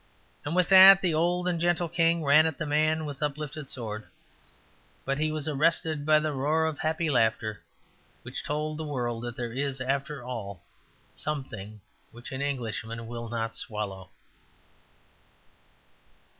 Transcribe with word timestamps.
And 0.43 0.55
with 0.55 0.67
that 0.69 0.99
the 1.03 1.13
old 1.13 1.47
and 1.47 1.61
gentle 1.61 1.87
king 1.87 2.23
ran 2.23 2.47
at 2.47 2.57
the 2.57 2.65
man 2.65 3.05
with 3.05 3.21
uplifted 3.21 3.69
sword; 3.69 4.07
but 5.05 5.19
he 5.19 5.31
was 5.31 5.47
arrested 5.47 6.07
by 6.07 6.19
the 6.19 6.33
roar 6.33 6.65
of 6.65 6.79
happy 6.79 7.07
laughter, 7.11 7.61
which 8.23 8.43
told 8.43 8.79
the 8.79 8.83
world 8.83 9.21
that 9.23 9.37
there 9.37 9.53
is, 9.53 9.79
after 9.79 10.23
all, 10.23 10.63
something 11.13 11.81
which 12.11 12.31
an 12.31 12.41
Englishman 12.41 13.05
will 13.05 13.29
not 13.29 13.53
swallow. 13.53 14.09